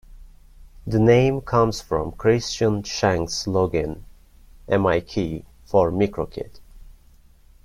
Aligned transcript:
The 0.87 0.97
name 0.97 1.41
comes 1.41 1.79
from 1.79 2.13
Christian 2.13 2.81
Schenk's 2.81 3.45
login: 3.45 4.01
MiK 4.67 5.45
for 5.63 5.91
Micro-Kid. 5.91 6.59